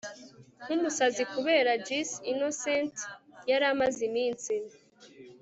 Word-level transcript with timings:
nkumusazi 0.63 1.23
kubera 1.33 1.71
juice 1.85 2.15
innocent 2.31 2.95
yaramaze 3.49 3.99
iminsi 4.09 4.53